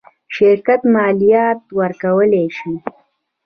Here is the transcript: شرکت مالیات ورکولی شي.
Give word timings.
شرکت 0.35 0.81
مالیات 0.93 1.59
ورکولی 1.79 2.45
شي. 2.57 2.73